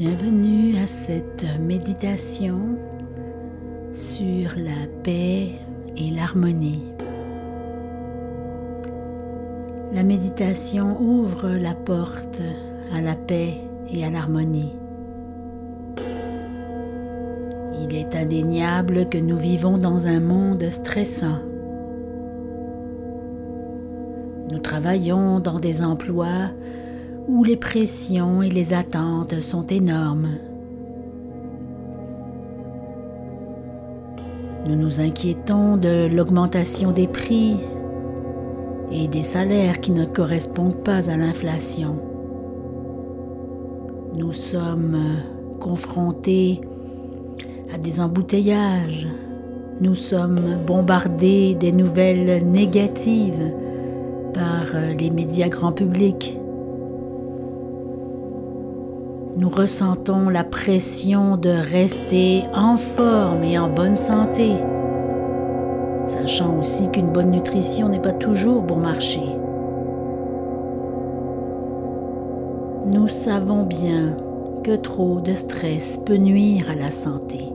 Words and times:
Bienvenue 0.00 0.78
à 0.78 0.86
cette 0.86 1.44
méditation 1.60 2.78
sur 3.92 4.52
la 4.56 4.86
paix 5.02 5.50
et 5.94 6.10
l'harmonie. 6.16 6.84
La 9.92 10.02
méditation 10.02 10.98
ouvre 11.02 11.50
la 11.50 11.74
porte 11.74 12.40
à 12.94 13.02
la 13.02 13.14
paix 13.14 13.58
et 13.90 14.02
à 14.02 14.08
l'harmonie. 14.08 14.72
Il 17.78 17.94
est 17.94 18.16
indéniable 18.16 19.06
que 19.10 19.18
nous 19.18 19.36
vivons 19.36 19.76
dans 19.76 20.06
un 20.06 20.20
monde 20.20 20.66
stressant. 20.70 21.40
Nous 24.50 24.60
travaillons 24.60 25.40
dans 25.40 25.60
des 25.60 25.82
emplois 25.82 26.48
où 27.30 27.44
les 27.44 27.56
pressions 27.56 28.42
et 28.42 28.50
les 28.50 28.72
attentes 28.72 29.40
sont 29.40 29.64
énormes. 29.66 30.30
Nous 34.66 34.74
nous 34.74 35.00
inquiétons 35.00 35.76
de 35.76 36.08
l'augmentation 36.12 36.90
des 36.90 37.06
prix 37.06 37.56
et 38.90 39.06
des 39.06 39.22
salaires 39.22 39.80
qui 39.80 39.92
ne 39.92 40.04
correspondent 40.06 40.82
pas 40.82 41.08
à 41.08 41.16
l'inflation. 41.16 42.00
Nous 44.16 44.32
sommes 44.32 44.98
confrontés 45.60 46.60
à 47.72 47.78
des 47.78 48.00
embouteillages. 48.00 49.06
Nous 49.80 49.94
sommes 49.94 50.58
bombardés 50.66 51.54
des 51.54 51.70
nouvelles 51.70 52.44
négatives 52.44 53.52
par 54.34 54.64
les 54.98 55.10
médias 55.10 55.48
grand 55.48 55.72
public. 55.72 56.39
Nous 59.40 59.48
ressentons 59.48 60.28
la 60.28 60.44
pression 60.44 61.38
de 61.38 61.48
rester 61.48 62.42
en 62.52 62.76
forme 62.76 63.42
et 63.42 63.58
en 63.58 63.70
bonne 63.70 63.96
santé, 63.96 64.50
sachant 66.04 66.58
aussi 66.58 66.90
qu'une 66.90 67.10
bonne 67.10 67.30
nutrition 67.30 67.88
n'est 67.88 68.02
pas 68.02 68.12
toujours 68.12 68.64
bon 68.64 68.76
marché. 68.76 69.22
Nous 72.92 73.08
savons 73.08 73.62
bien 73.62 74.14
que 74.62 74.76
trop 74.76 75.22
de 75.22 75.32
stress 75.32 75.96
peut 75.96 76.18
nuire 76.18 76.66
à 76.70 76.74
la 76.74 76.90
santé. 76.90 77.46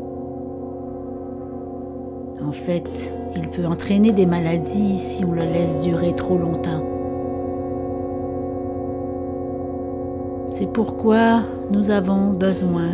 En 2.43 2.51
fait, 2.51 3.13
il 3.35 3.47
peut 3.51 3.67
entraîner 3.67 4.11
des 4.11 4.25
maladies 4.25 4.97
si 4.97 5.23
on 5.23 5.33
le 5.33 5.43
laisse 5.43 5.81
durer 5.81 6.15
trop 6.15 6.39
longtemps. 6.39 6.94
C'est 10.57 10.71
pourquoi 10.71 11.41
nous 11.73 11.89
avons 11.91 12.31
besoin 12.31 12.91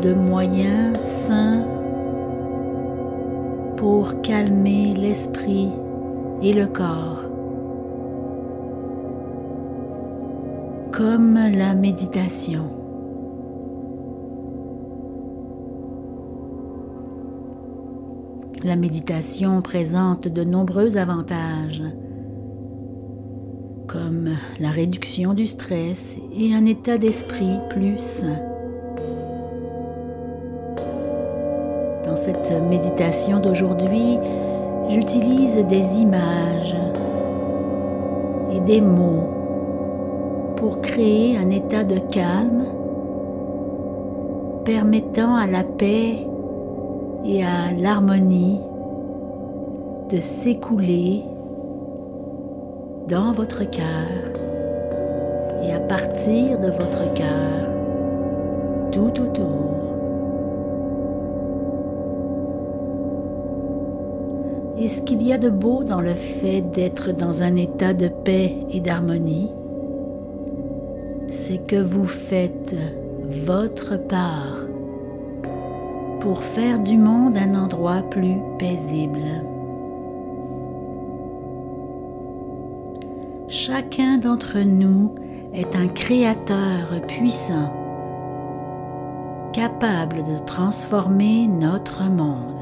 de 0.00 0.12
moyens 0.12 0.96
sains 1.02 1.66
pour 3.76 4.22
calmer 4.22 4.94
l'esprit 4.94 5.68
et 6.42 6.52
le 6.52 6.68
corps, 6.68 7.24
comme 10.92 11.34
la 11.34 11.74
méditation. 11.74 12.70
La 18.62 18.76
méditation 18.76 19.60
présente 19.60 20.28
de 20.28 20.44
nombreux 20.44 20.96
avantages 20.96 21.82
la 24.58 24.70
réduction 24.70 25.34
du 25.34 25.46
stress 25.46 26.18
et 26.38 26.54
un 26.54 26.66
état 26.66 26.98
d'esprit 26.98 27.58
plus 27.68 27.98
sain. 27.98 28.38
Dans 32.04 32.16
cette 32.16 32.52
méditation 32.68 33.38
d'aujourd'hui, 33.38 34.18
j'utilise 34.88 35.56
des 35.66 36.00
images 36.00 36.76
et 38.52 38.60
des 38.60 38.80
mots 38.80 39.28
pour 40.56 40.80
créer 40.80 41.36
un 41.36 41.50
état 41.50 41.84
de 41.84 41.98
calme 41.98 42.64
permettant 44.64 45.34
à 45.36 45.46
la 45.46 45.64
paix 45.64 46.26
et 47.24 47.42
à 47.42 47.72
l'harmonie 47.78 48.60
de 50.10 50.18
s'écouler 50.18 51.24
dans 53.10 53.32
votre 53.32 53.68
cœur 53.68 54.06
et 55.64 55.72
à 55.72 55.80
partir 55.80 56.60
de 56.60 56.70
votre 56.70 57.12
cœur 57.12 57.68
tout 58.92 59.20
autour. 59.20 59.70
Et 64.78 64.86
ce 64.88 65.02
qu'il 65.02 65.22
y 65.22 65.32
a 65.32 65.38
de 65.38 65.50
beau 65.50 65.82
dans 65.82 66.00
le 66.00 66.14
fait 66.14 66.62
d'être 66.62 67.12
dans 67.12 67.42
un 67.42 67.56
état 67.56 67.94
de 67.94 68.08
paix 68.08 68.56
et 68.70 68.80
d'harmonie, 68.80 69.52
c'est 71.28 71.66
que 71.66 71.76
vous 71.76 72.06
faites 72.06 72.76
votre 73.28 73.96
part 73.96 74.56
pour 76.20 76.42
faire 76.42 76.78
du 76.78 76.96
monde 76.96 77.36
un 77.36 77.54
endroit 77.54 78.02
plus 78.08 78.36
paisible. 78.58 79.49
Chacun 83.52 84.18
d'entre 84.18 84.60
nous 84.60 85.12
est 85.52 85.74
un 85.74 85.88
créateur 85.88 87.02
puissant, 87.08 87.72
capable 89.52 90.22
de 90.22 90.38
transformer 90.46 91.48
notre 91.48 92.04
monde. 92.04 92.54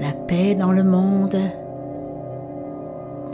La 0.00 0.12
paix 0.26 0.54
dans 0.54 0.72
le 0.72 0.82
monde, 0.82 1.36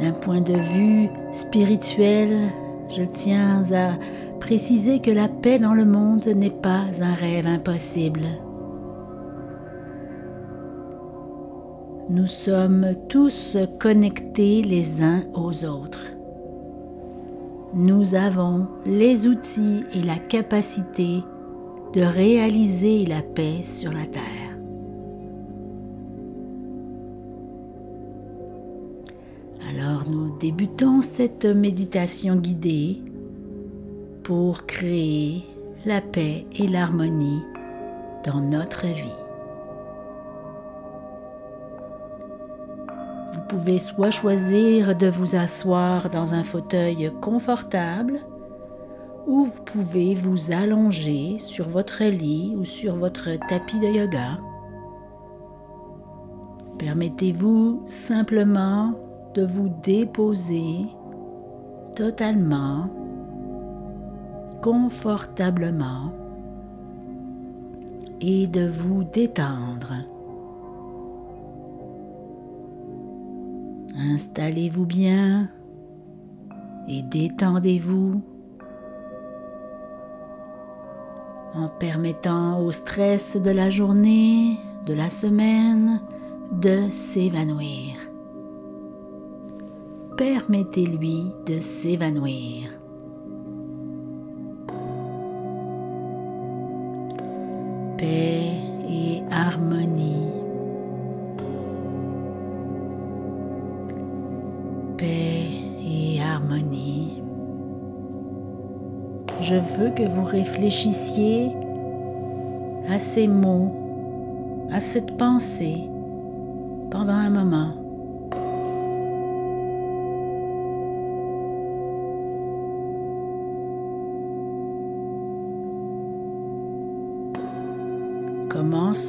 d'un 0.00 0.12
point 0.20 0.40
de 0.40 0.54
vue 0.54 1.10
spirituel, 1.30 2.48
je 2.96 3.04
tiens 3.04 3.64
à 3.72 3.98
préciser 4.38 5.00
que 5.00 5.10
la 5.10 5.28
paix 5.28 5.58
dans 5.58 5.74
le 5.74 5.84
monde 5.84 6.26
n'est 6.26 6.50
pas 6.50 6.84
un 7.00 7.14
rêve 7.14 7.46
impossible. 7.46 8.22
Nous 12.10 12.26
sommes 12.26 12.94
tous 13.08 13.56
connectés 13.80 14.62
les 14.62 15.02
uns 15.02 15.22
aux 15.34 15.64
autres. 15.64 16.04
Nous 17.74 18.14
avons 18.14 18.66
les 18.84 19.26
outils 19.26 19.84
et 19.94 20.02
la 20.02 20.16
capacité 20.16 21.22
de 21.94 22.02
réaliser 22.02 23.06
la 23.06 23.22
paix 23.22 23.62
sur 23.62 23.92
la 23.92 24.04
Terre. 24.04 24.41
Nous 30.12 30.36
débutons 30.36 31.00
cette 31.00 31.46
méditation 31.46 32.36
guidée 32.36 33.00
pour 34.22 34.66
créer 34.66 35.42
la 35.86 36.02
paix 36.02 36.46
et 36.54 36.68
l'harmonie 36.68 37.42
dans 38.26 38.40
notre 38.40 38.86
vie. 38.86 39.18
Vous 43.32 43.40
pouvez 43.48 43.78
soit 43.78 44.10
choisir 44.10 44.94
de 44.94 45.08
vous 45.08 45.34
asseoir 45.34 46.10
dans 46.10 46.34
un 46.34 46.44
fauteuil 46.44 47.10
confortable 47.22 48.20
ou 49.26 49.46
vous 49.46 49.62
pouvez 49.64 50.14
vous 50.14 50.52
allonger 50.52 51.38
sur 51.38 51.70
votre 51.70 52.04
lit 52.04 52.54
ou 52.54 52.66
sur 52.66 52.96
votre 52.96 53.30
tapis 53.48 53.78
de 53.78 53.86
yoga. 53.86 54.38
Permettez-vous 56.78 57.82
simplement 57.86 58.94
de 59.34 59.44
vous 59.44 59.70
déposer 59.82 60.86
totalement, 61.96 62.88
confortablement 64.62 66.12
et 68.20 68.46
de 68.46 68.68
vous 68.68 69.04
détendre. 69.04 69.94
Installez-vous 73.96 74.86
bien 74.86 75.48
et 76.88 77.02
détendez-vous 77.02 78.20
en 81.54 81.68
permettant 81.68 82.60
au 82.60 82.70
stress 82.70 83.36
de 83.36 83.50
la 83.50 83.70
journée, 83.70 84.58
de 84.86 84.94
la 84.94 85.10
semaine, 85.10 86.00
de 86.52 86.88
s'évanouir 86.90 88.11
permettez-lui 90.16 91.32
de 91.46 91.58
s'évanouir. 91.58 92.68
Paix 97.96 98.52
et 98.88 99.22
harmonie. 99.30 100.32
Paix 104.96 105.48
et 105.84 106.20
harmonie. 106.20 107.22
Je 109.40 109.56
veux 109.56 109.90
que 109.90 110.08
vous 110.08 110.24
réfléchissiez 110.24 111.50
à 112.88 112.98
ces 112.98 113.28
mots, 113.28 113.72
à 114.70 114.80
cette 114.80 115.16
pensée 115.16 115.88
pendant 116.90 117.14
un 117.14 117.30
moment. 117.30 117.81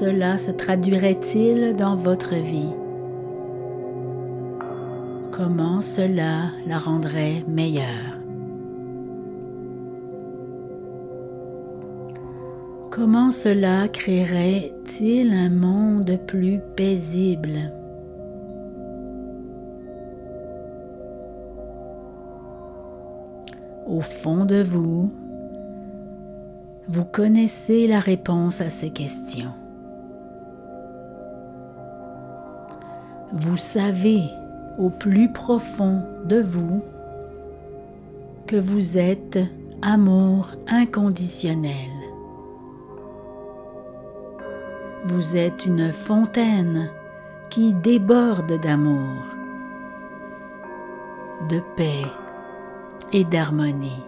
Cela 0.04 0.38
se 0.38 0.52
traduirait-il 0.52 1.78
dans 1.78 1.96
votre 1.96 2.36
vie? 2.36 2.74
Comment 5.32 5.80
cela 5.80 6.52
la 6.68 6.78
rendrait 6.78 7.46
meilleure? 7.48 8.20
Comment 12.92 13.32
cela 13.32 13.88
créerait-il 13.88 15.32
un 15.34 15.50
monde 15.50 16.20
plus 16.28 16.60
paisible? 16.76 17.72
Au 23.88 24.02
fond 24.02 24.44
de 24.44 24.62
vous, 24.62 25.10
vous 26.90 27.06
connaissez 27.06 27.88
la 27.88 28.02
réponse 28.02 28.60
à 28.60 28.70
ces 28.70 28.90
questions. 28.90 29.54
Vous 33.36 33.58
savez 33.58 34.22
au 34.78 34.92
plus 34.92 35.32
profond 35.32 36.04
de 36.26 36.40
vous 36.40 36.84
que 38.46 38.56
vous 38.56 38.96
êtes 38.96 39.40
amour 39.82 40.52
inconditionnel. 40.68 41.90
Vous 45.06 45.36
êtes 45.36 45.66
une 45.66 45.92
fontaine 45.92 46.92
qui 47.50 47.74
déborde 47.74 48.60
d'amour, 48.62 49.24
de 51.50 51.60
paix 51.76 52.06
et 53.14 53.24
d'harmonie. 53.24 54.06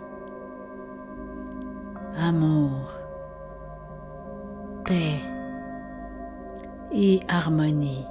Amour, 2.16 2.92
paix 4.86 5.20
et 6.94 7.22
harmonie. 7.28 8.06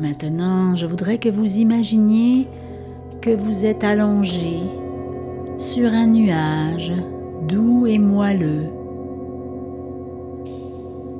Maintenant, 0.00 0.76
je 0.76 0.86
voudrais 0.86 1.18
que 1.18 1.28
vous 1.28 1.58
imaginiez 1.58 2.48
que 3.20 3.36
vous 3.36 3.66
êtes 3.66 3.84
allongé 3.84 4.60
sur 5.58 5.92
un 5.92 6.06
nuage 6.06 6.90
doux 7.46 7.86
et 7.86 7.98
moelleux. 7.98 8.64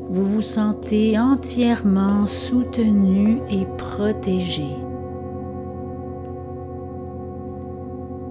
Vous 0.09 0.27
vous 0.27 0.41
sentez 0.41 1.19
entièrement 1.19 2.25
soutenu 2.25 3.41
et 3.50 3.67
protégé. 3.77 4.65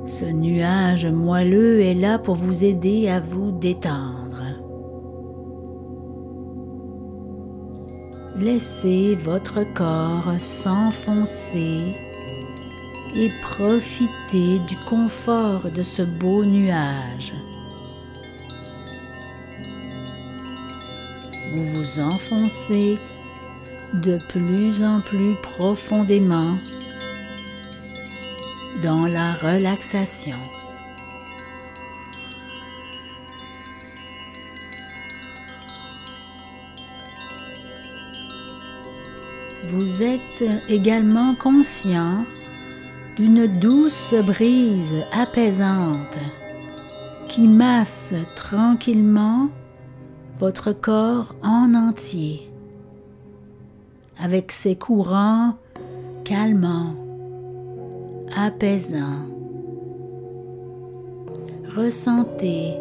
Ce 0.08 0.26
nuage 0.26 1.06
moelleux 1.06 1.82
est 1.82 1.94
là 1.94 2.18
pour 2.18 2.34
vous 2.34 2.64
aider 2.64 3.08
à 3.08 3.20
vous 3.20 3.52
détendre. 3.52 4.49
Laissez 8.40 9.16
votre 9.16 9.66
corps 9.74 10.34
s'enfoncer 10.40 11.94
et 13.14 13.30
profitez 13.42 14.60
du 14.60 14.78
confort 14.88 15.70
de 15.70 15.84
ce 15.84 16.04
beau 16.04 16.46
nuage. 16.46 17.34
Vous 21.54 21.66
vous 21.74 22.00
enfoncez 22.00 22.98
de 23.96 24.18
plus 24.30 24.86
en 24.86 25.02
plus 25.02 25.36
profondément 25.42 26.58
dans 28.82 29.06
la 29.06 29.34
relaxation. 29.34 30.38
Vous 39.72 40.02
êtes 40.02 40.44
également 40.68 41.36
conscient 41.36 42.26
d'une 43.18 43.46
douce 43.46 44.16
brise 44.26 44.96
apaisante 45.12 46.18
qui 47.28 47.48
masse 47.48 48.16
tranquillement 48.36 49.50
votre 50.40 50.72
corps 50.72 51.36
en 51.44 51.76
entier 51.76 52.50
avec 54.20 54.52
ses 54.52 54.76
courants 54.76 55.54
calmants, 56.24 56.96
apaisants. 58.36 59.28
Ressentez 61.76 62.74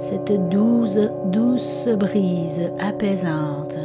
cette 0.00 0.48
douce, 0.48 0.98
douce 1.26 1.88
brise 1.96 2.62
apaisante 2.80 3.78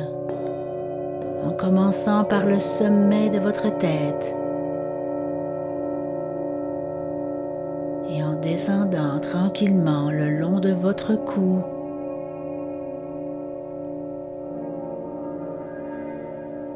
commençant 1.62 2.24
par 2.24 2.48
le 2.48 2.58
sommet 2.58 3.30
de 3.30 3.38
votre 3.38 3.70
tête. 3.78 4.36
Et 8.10 8.24
en 8.24 8.34
descendant 8.34 9.20
tranquillement 9.20 10.10
le 10.12 10.30
long 10.30 10.60
de 10.60 10.72
votre 10.72 11.16
cou. 11.16 11.62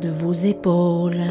de 0.01 0.12
vos 0.12 0.33
épaules, 0.33 1.24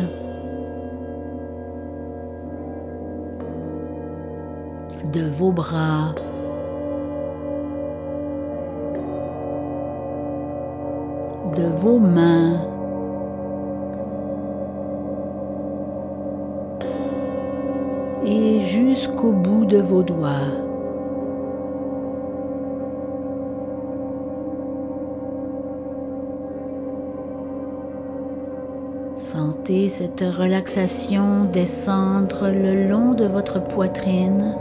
de 5.13 5.29
vos 5.29 5.53
bras, 5.53 6.13
de 11.55 11.69
vos 11.77 12.01
mains, 12.01 12.74
jusqu'au 18.75 19.31
bout 19.31 19.65
de 19.67 19.79
vos 19.79 20.03
doigts. 20.03 20.51
Sentez 29.17 29.89
cette 29.89 30.21
relaxation 30.23 31.45
descendre 31.45 32.51
le 32.51 32.89
long 32.89 33.15
de 33.15 33.27
votre 33.27 33.63
poitrine 33.63 34.57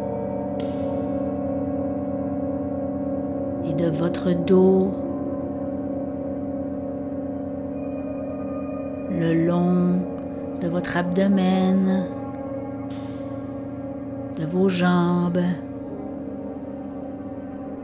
et 3.65 3.73
de 3.73 3.89
votre 3.89 4.31
dos, 4.33 4.91
le 9.09 9.33
long 9.45 9.99
de 10.61 10.67
votre 10.67 10.97
abdomen, 10.97 12.05
de 14.43 14.49
vos 14.49 14.67
jambes, 14.67 15.41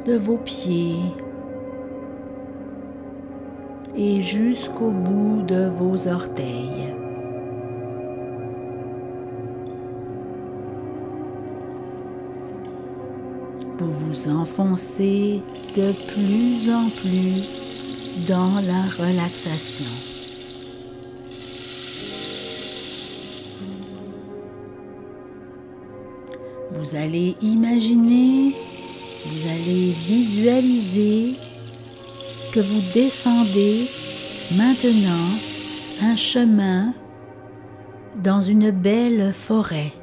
de 0.06 0.18
vos 0.18 0.38
pieds 0.38 0.98
et 3.96 4.22
jusqu'au 4.22 4.90
bout 4.90 5.44
de 5.44 5.70
vos 5.70 6.08
orteils. 6.08 6.94
Vous 13.78 13.92
vous 13.92 14.30
enfoncez 14.30 15.42
de 15.78 15.92
plus 16.12 16.74
en 16.74 16.90
plus 16.90 18.28
dans 18.28 18.56
la 18.68 18.82
relaxation. 18.98 20.19
Vous 26.90 26.96
allez 26.96 27.36
imaginer, 27.44 28.52
vous 28.52 29.48
allez 29.48 29.92
visualiser 30.08 31.36
que 32.52 32.60
vous 32.60 32.82
descendez 32.96 33.88
maintenant 34.58 35.28
un 36.02 36.16
chemin 36.16 36.96
dans 38.24 38.42
une 38.42 38.72
belle 38.72 39.34
forêt. 39.34 39.94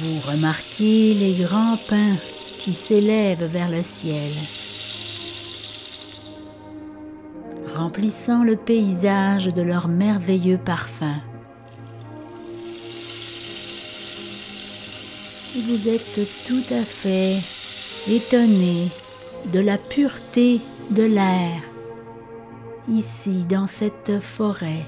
Vous 0.00 0.32
remarquez 0.32 1.14
les 1.14 1.44
grands 1.44 1.76
pins 1.88 2.16
qui 2.58 2.72
s'élèvent 2.72 3.46
vers 3.46 3.70
le 3.70 3.82
ciel, 3.82 4.32
remplissant 7.76 8.42
le 8.42 8.56
paysage 8.56 9.46
de 9.46 9.62
leur 9.62 9.86
merveilleux 9.86 10.58
parfum. 10.58 11.20
Vous 15.64 15.88
êtes 15.88 16.20
tout 16.46 16.74
à 16.74 16.84
fait 16.84 17.38
étonné 18.14 18.88
de 19.54 19.58
la 19.58 19.78
pureté 19.78 20.60
de 20.90 21.02
l'air 21.02 21.62
ici 22.90 23.46
dans 23.48 23.66
cette 23.66 24.20
forêt. 24.20 24.84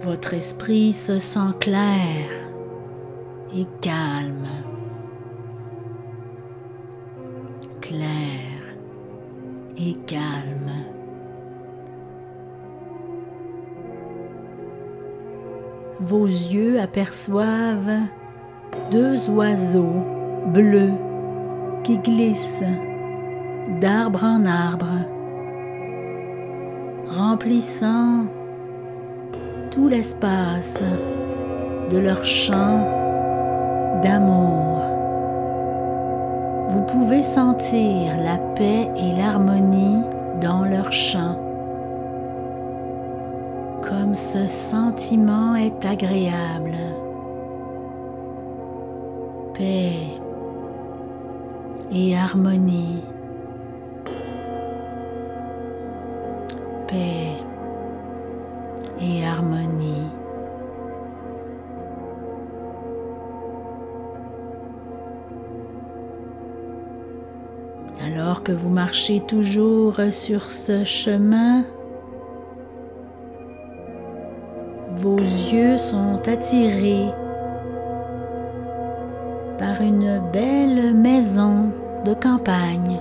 Votre 0.00 0.32
esprit 0.32 0.94
se 0.94 1.18
sent 1.18 1.52
clair 1.60 2.30
et 3.54 3.66
calme. 3.82 4.48
Clair 7.82 8.74
et 9.76 9.94
calme. 10.06 10.99
Vos 16.00 16.24
yeux 16.24 16.80
aperçoivent 16.80 18.00
deux 18.90 19.28
oiseaux 19.28 20.02
bleus 20.46 20.94
qui 21.84 21.98
glissent 21.98 22.64
d'arbre 23.82 24.24
en 24.24 24.46
arbre, 24.46 25.04
remplissant 27.10 28.24
tout 29.70 29.88
l'espace 29.88 30.82
de 31.90 31.98
leur 31.98 32.24
champ 32.24 32.80
d'amour. 34.02 34.80
Vous 36.70 36.82
pouvez 36.86 37.22
sentir 37.22 38.16
la 38.24 38.38
paix 38.54 38.88
et 38.96 39.16
l'harmonie 39.18 40.02
dans 40.40 40.64
leur 40.64 40.90
chant. 40.92 41.49
Ce 44.20 44.46
sentiment 44.46 45.56
est 45.56 45.84
agréable. 45.84 46.76
Paix 49.54 49.94
et 51.90 52.14
harmonie. 52.14 53.02
Paix 56.86 57.32
et 59.00 59.24
harmonie. 59.24 60.06
Alors 68.06 68.44
que 68.44 68.52
vous 68.52 68.70
marchez 68.70 69.20
toujours 69.20 69.98
sur 70.10 70.42
ce 70.42 70.84
chemin, 70.84 71.64
sont 75.76 76.20
attirés 76.28 77.12
par 79.58 79.80
une 79.80 80.22
belle 80.32 80.94
maison 80.94 81.72
de 82.04 82.14
campagne. 82.14 83.00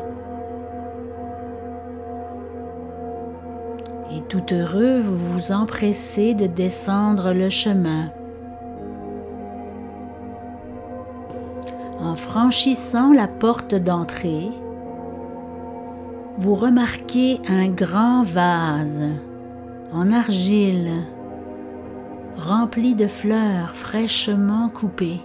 Et 4.12 4.22
tout 4.22 4.44
heureux, 4.52 5.00
vous 5.00 5.16
vous 5.16 5.52
empressez 5.52 6.34
de 6.34 6.48
descendre 6.48 7.34
le 7.34 7.52
chemin. 7.52 8.12
En 12.00 12.16
franchissant 12.16 13.14
la 13.14 13.28
porte 13.28 13.76
d'entrée, 13.76 14.50
vous 16.40 16.56
remarquez 16.56 17.42
un 17.48 17.68
grand 17.68 18.24
vase 18.24 19.04
en 19.94 20.12
argile 20.12 20.90
rempli 22.40 22.96
de 22.96 23.08
fleurs 23.08 23.76
fraîchement 23.76 24.70
coupées. 24.70 25.22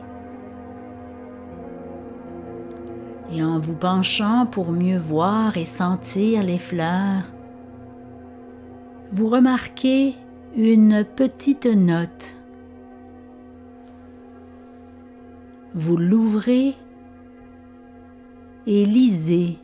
Et 3.33 3.42
en 3.42 3.59
vous 3.59 3.75
penchant 3.75 4.47
pour 4.47 4.71
mieux 4.71 4.99
voir 4.99 5.56
et 5.56 5.64
sentir 5.64 6.42
les 6.42 6.59
fleurs, 6.59 7.25
vous 9.12 9.28
remarquez 9.28 10.14
une 10.56 11.04
petite 11.04 11.66
note. 11.66 12.37
Vous 15.75 15.97
l'ouvrez 15.97 16.75
et 18.66 18.85
lisez. 18.85 19.59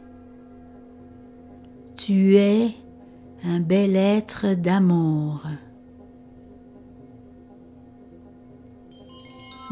Tu 1.96 2.36
es 2.36 2.74
un 3.44 3.60
bel 3.60 3.94
être 3.96 4.54
d'amour. 4.54 5.42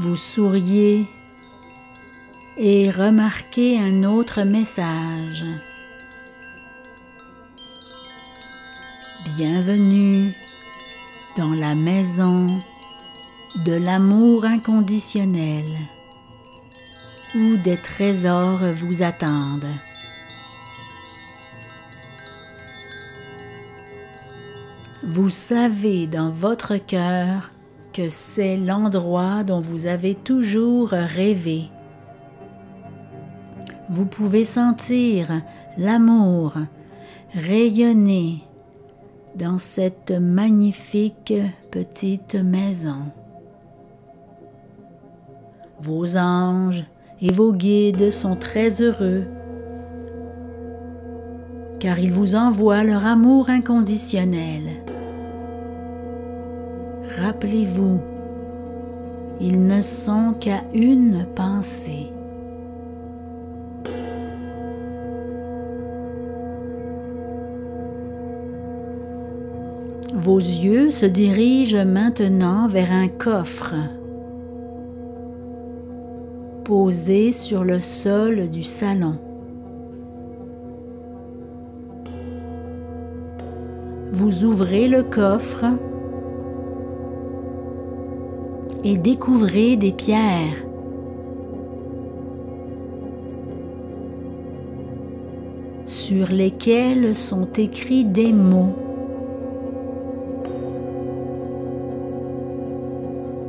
Vous 0.01 0.15
souriez 0.15 1.09
et 2.57 2.89
remarquez 2.89 3.81
un 3.81 4.05
autre 4.05 4.45
message. 4.45 5.45
Bienvenue 9.25 10.33
dans 11.37 11.53
la 11.53 11.75
maison 11.75 12.63
de 13.67 13.73
l'amour 13.73 14.45
inconditionnel 14.45 15.65
où 17.35 17.57
des 17.57 17.77
trésors 17.77 18.63
vous 18.77 19.03
attendent. 19.03 19.67
Vous 25.03 25.31
savez 25.31 26.07
dans 26.07 26.31
votre 26.31 26.77
cœur 26.77 27.51
c'est 28.09 28.57
l'endroit 28.57 29.43
dont 29.45 29.61
vous 29.61 29.87
avez 29.87 30.15
toujours 30.15 30.91
rêvé. 30.91 31.65
Vous 33.91 34.07
pouvez 34.07 34.45
sentir 34.45 35.43
l'amour 35.77 36.55
rayonner 37.35 38.45
dans 39.35 39.59
cette 39.59 40.13
magnifique 40.13 41.35
petite 41.71 42.35
maison. 42.35 43.11
Vos 45.81 46.17
anges 46.17 46.85
et 47.21 47.33
vos 47.33 47.53
guides 47.53 48.11
sont 48.11 48.37
très 48.37 48.81
heureux 48.83 49.25
car 51.79 51.99
ils 51.99 52.13
vous 52.13 52.35
envoient 52.35 52.85
leur 52.85 53.07
amour 53.07 53.51
inconditionnel. 53.51 54.63
Rappelez-vous, 57.29 58.01
ils 59.39 59.67
ne 59.67 59.83
sont 59.83 60.33
qu'à 60.41 60.63
une 60.73 61.27
pensée. 61.35 62.11
Vos 70.15 70.39
yeux 70.39 70.91
se 70.91 71.05
dirigent 71.05 71.85
maintenant 71.85 72.67
vers 72.67 72.91
un 72.91 73.09
coffre 73.09 73.75
posé 76.65 77.33
sur 77.33 77.63
le 77.63 77.79
sol 77.79 78.49
du 78.49 78.63
salon. 78.63 79.19
Vous 84.13 84.45
ouvrez 84.45 84.89
le 84.89 85.03
coffre 85.03 85.67
et 88.89 88.97
découvrez 88.97 89.77
des 89.77 89.93
pierres. 89.93 90.65
sur 95.85 96.29
lesquelles 96.29 97.15
sont 97.15 97.49
écrits 97.57 98.05
des 98.05 98.33
mots. 98.33 98.75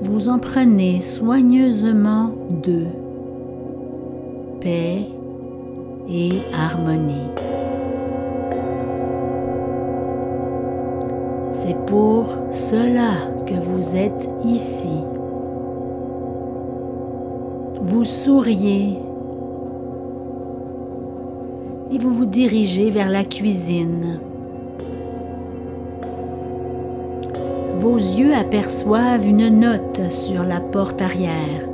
Vous 0.01 0.29
en 0.29 0.39
prenez 0.39 0.99
soigneusement 0.99 2.31
deux. 2.49 2.87
Paix 4.61 5.05
et 6.09 6.31
harmonie. 6.53 7.29
C'est 11.51 11.77
pour 11.85 12.25
cela 12.51 13.11
que 13.45 13.55
vous 13.55 13.95
êtes 13.97 14.29
ici. 14.43 15.03
Vous 17.89 18.05
souriez 18.05 18.99
et 21.91 21.97
vous 21.97 22.13
vous 22.13 22.27
dirigez 22.27 22.91
vers 22.91 23.09
la 23.09 23.23
cuisine. 23.23 24.19
Vos 27.79 27.97
yeux 27.97 28.35
aperçoivent 28.35 29.25
une 29.25 29.49
note 29.59 30.07
sur 30.11 30.43
la 30.43 30.59
porte 30.59 31.01
arrière. 31.01 31.67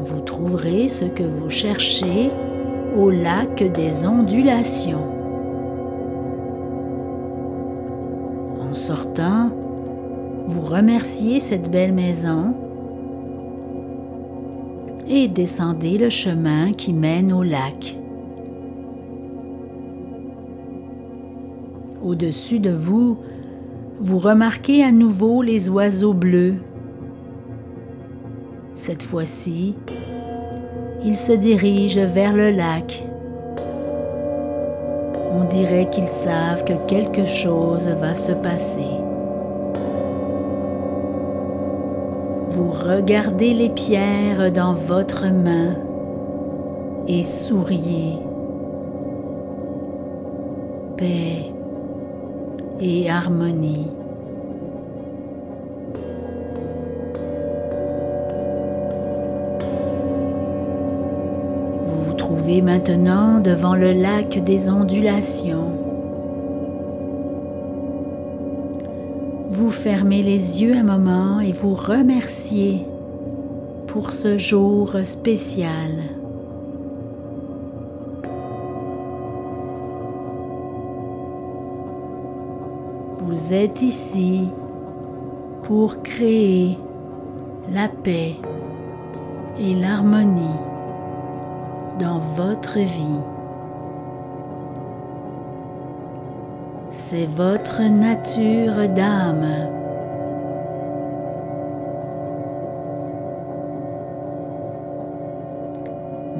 vous 0.00 0.20
trouverez 0.22 0.88
ce 0.88 1.04
que 1.04 1.22
vous 1.22 1.48
cherchez 1.48 2.32
au 2.98 3.10
lac 3.10 3.62
des 3.62 4.04
ondulations. 4.04 5.06
En 8.60 8.74
sortant, 8.74 9.50
vous 10.48 10.62
remerciez 10.62 11.38
cette 11.38 11.70
belle 11.70 11.92
maison 11.92 12.54
et 15.10 15.26
descendez 15.26 15.98
le 15.98 16.08
chemin 16.08 16.72
qui 16.72 16.92
mène 16.92 17.32
au 17.32 17.42
lac. 17.42 17.96
Au-dessus 22.02 22.60
de 22.60 22.70
vous, 22.70 23.18
vous 24.00 24.18
remarquez 24.18 24.84
à 24.84 24.92
nouveau 24.92 25.42
les 25.42 25.68
oiseaux 25.68 26.14
bleus. 26.14 26.54
Cette 28.74 29.02
fois-ci, 29.02 29.74
ils 31.04 31.16
se 31.16 31.32
dirigent 31.32 32.06
vers 32.06 32.34
le 32.34 32.50
lac. 32.52 33.04
On 35.32 35.44
dirait 35.44 35.90
qu'ils 35.90 36.08
savent 36.08 36.64
que 36.64 36.86
quelque 36.86 37.24
chose 37.24 37.88
va 37.88 38.14
se 38.14 38.32
passer. 38.32 39.09
Vous 42.50 42.68
regardez 42.68 43.54
les 43.54 43.70
pierres 43.70 44.50
dans 44.50 44.72
votre 44.72 45.26
main 45.26 45.76
et 47.06 47.22
souriez. 47.22 48.18
Paix 50.96 51.52
et 52.80 53.08
harmonie. 53.08 53.92
Vous 61.86 62.04
vous 62.06 62.14
trouvez 62.14 62.62
maintenant 62.62 63.38
devant 63.38 63.76
le 63.76 63.92
lac 63.92 64.42
des 64.42 64.68
ondulations. 64.68 65.79
Vous 69.60 69.70
fermez 69.70 70.22
les 70.22 70.62
yeux 70.62 70.74
un 70.74 70.82
moment 70.82 71.38
et 71.38 71.52
vous 71.52 71.74
remerciez 71.74 72.86
pour 73.88 74.10
ce 74.10 74.38
jour 74.38 74.96
spécial. 75.04 75.90
Vous 83.18 83.52
êtes 83.52 83.82
ici 83.82 84.48
pour 85.64 86.00
créer 86.02 86.78
la 87.70 87.88
paix 87.88 88.36
et 89.58 89.74
l'harmonie 89.74 90.58
dans 91.98 92.18
votre 92.18 92.78
vie. 92.78 93.29
C'est 97.10 97.26
votre 97.26 97.82
nature 97.82 98.88
d'âme. 98.88 99.44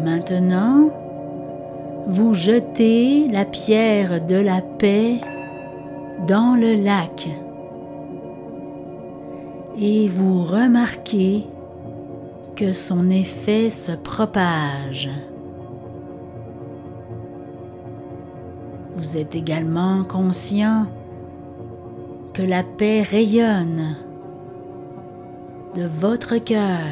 Maintenant, 0.05 0.91
vous 2.07 2.35
jetez 2.35 3.27
la 3.33 3.45
pierre 3.45 4.25
de 4.25 4.37
la 4.37 4.61
paix 4.61 5.17
dans 6.29 6.55
le 6.55 6.77
lac 6.77 7.27
et 9.77 10.07
vous 10.07 10.45
remarquez 10.45 11.49
que 12.55 12.73
son 12.73 13.11
effet 13.11 13.71
se 13.71 13.91
propage. 13.91 15.11
Vous 19.01 19.17
êtes 19.17 19.35
également 19.35 20.05
conscient 20.05 20.85
que 22.35 22.43
la 22.43 22.63
paix 22.63 23.01
rayonne 23.01 23.97
de 25.75 25.89
votre 25.99 26.37
cœur 26.37 26.85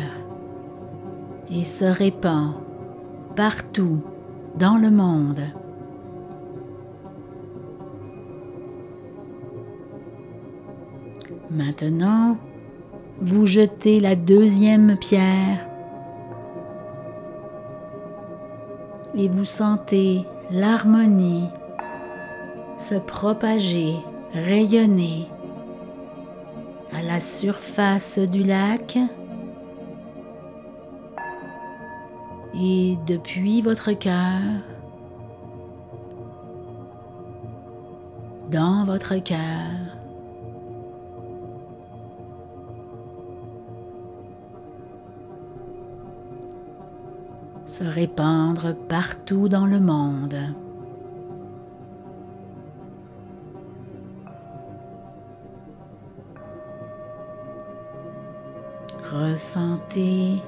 et 1.51 1.65
se 1.65 1.85
répand 1.85 2.55
partout 3.37 4.03
dans 4.57 4.79
le 4.79 4.91
monde. 4.91 5.43
Maintenant, 11.51 12.39
vous 13.21 13.45
jetez 13.45 14.01
la 14.01 14.17
deuxième 14.17 14.97
pierre 14.97 15.69
et 19.15 19.29
vous 19.29 19.45
sentez 19.45 20.25
l'harmonie 20.51 21.51
se 22.79 22.95
propager, 22.95 23.97
rayonner 24.33 25.29
à 26.93 27.03
la 27.03 27.21
surface 27.21 28.19
du 28.19 28.45
lac 28.45 28.97
et 32.55 32.97
depuis 33.07 33.61
votre 33.61 33.93
cœur 33.93 34.41
dans 38.51 38.85
votre 38.85 39.17
cœur. 39.17 39.39
se 47.67 47.85
répandre 47.85 48.75
partout 48.89 49.49
dans 49.49 49.67
le 49.67 49.79
monde. 49.79 50.35
Ressentez 59.21 60.41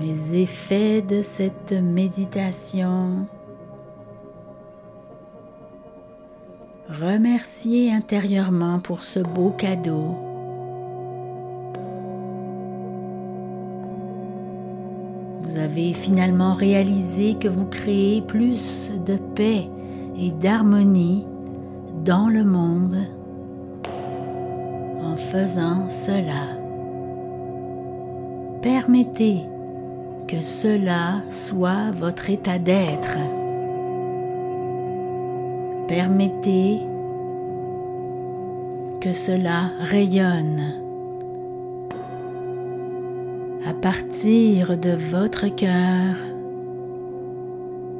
les 0.00 0.42
effets 0.42 1.02
de 1.02 1.22
cette 1.22 1.72
méditation. 1.72 3.26
Remerciez 6.88 7.92
intérieurement 7.92 8.78
pour 8.78 9.02
ce 9.02 9.18
beau 9.18 9.50
cadeau. 9.50 10.14
Vous 15.42 15.56
avez 15.56 15.92
finalement 15.94 16.52
réalisé 16.52 17.34
que 17.34 17.48
vous 17.48 17.66
créez 17.66 18.22
plus 18.22 18.92
de 19.04 19.16
paix 19.34 19.68
et 20.16 20.30
d'harmonie 20.30 21.26
dans 22.04 22.28
le 22.28 22.44
monde 22.44 23.17
en 25.00 25.16
faisant 25.16 25.88
cela. 25.88 26.56
Permettez 28.62 29.44
que 30.26 30.42
cela 30.42 31.22
soit 31.30 31.90
votre 31.92 32.30
état 32.30 32.58
d'être. 32.58 33.16
Permettez 35.86 36.80
que 39.00 39.12
cela 39.12 39.70
rayonne 39.80 40.74
à 43.66 43.74
partir 43.74 44.76
de 44.76 44.90
votre 44.90 45.48
cœur 45.48 46.16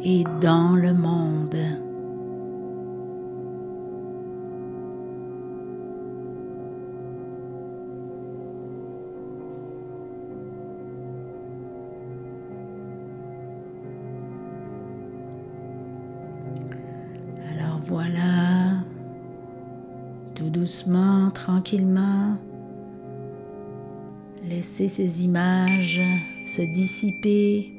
et 0.02 0.24
dans 0.40 0.74
le 0.74 0.92
monde. 0.92 1.56
Tranquillement, 21.48 22.36
laissez 24.44 24.86
ces 24.86 25.24
images 25.24 26.02
se 26.44 26.60
dissiper, 26.60 27.72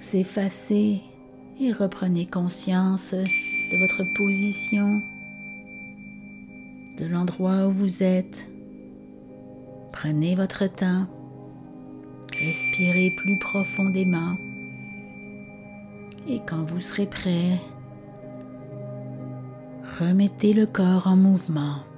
s'effacer 0.00 1.00
et 1.60 1.72
reprenez 1.72 2.26
conscience 2.26 3.12
de 3.12 3.76
votre 3.80 4.04
position, 4.14 5.02
de 6.96 7.06
l'endroit 7.06 7.66
où 7.66 7.72
vous 7.72 8.04
êtes. 8.04 8.48
Prenez 9.90 10.36
votre 10.36 10.72
temps, 10.72 11.08
respirez 12.38 13.12
plus 13.16 13.36
profondément 13.40 14.36
et 16.28 16.40
quand 16.46 16.62
vous 16.62 16.80
serez 16.80 17.06
prêt, 17.06 17.58
remettez 19.98 20.52
le 20.52 20.66
corps 20.66 21.08
en 21.08 21.16
mouvement. 21.16 21.89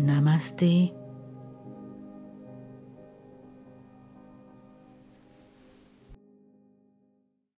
Namaste. 0.00 0.99